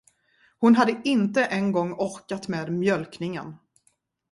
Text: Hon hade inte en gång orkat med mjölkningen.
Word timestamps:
Hon 0.59 0.75
hade 0.75 1.01
inte 1.03 1.43
en 1.45 1.71
gång 1.71 1.93
orkat 1.93 2.47
med 2.47 2.73
mjölkningen. 2.73 3.57